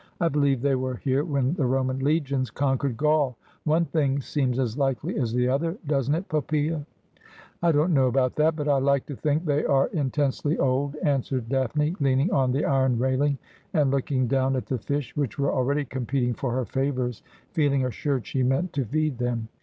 'I 0.19 0.29
believe 0.29 0.63
they 0.63 0.73
were 0.73 0.95
here 0.95 1.23
when 1.23 1.53
the 1.53 1.67
Roman 1.67 1.99
legions 1.99 2.49
conquered 2.49 2.97
Gaul. 2.97 3.37
One 3.65 3.85
thing 3.85 4.19
seems 4.19 4.57
as 4.57 4.75
likely 4.75 5.15
as 5.19 5.31
the 5.31 5.47
other, 5.47 5.77
doesn't 5.85 6.15
it, 6.15 6.27
Poppjea?'' 6.27 6.83
I 7.61 7.71
don't 7.71 7.93
know 7.93 8.07
about 8.07 8.33
that: 8.37 8.55
but 8.55 8.67
I 8.67 8.79
like 8.79 9.05
to 9.05 9.15
think 9.15 9.45
they 9.45 9.63
are 9.63 9.89
in 9.89 10.09
tensely 10.09 10.57
old,' 10.57 10.95
answered 11.03 11.49
Daphne, 11.49 11.93
leaning 11.99 12.31
on 12.31 12.51
the 12.51 12.65
iron 12.65 12.97
railing, 12.97 13.37
and 13.75 13.91
looking 13.91 14.25
down 14.25 14.55
at 14.55 14.65
the 14.65 14.79
fisb, 14.79 15.15
which 15.17 15.37
were 15.37 15.53
already 15.53 15.85
competing 15.85 16.33
for 16.33 16.51
her 16.51 16.65
favours, 16.65 17.21
feeling 17.51 17.85
assured 17.85 18.25
she 18.25 18.41
meant 18.41 18.73
to 18.73 18.85
feed 18.85 19.19
them. 19.19 19.49